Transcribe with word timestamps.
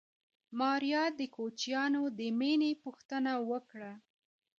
ماريا 0.59 1.03
د 1.19 1.21
کوچيانو 1.35 2.01
د 2.19 2.19
مېنې 2.39 2.71
پوښتنه 2.83 3.31
وکړه. 3.49 3.93